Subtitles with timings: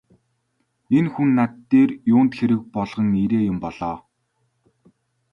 [0.97, 3.97] Энэ хүн над дээр юунд хэрэг болгон ирээ юм бол оо!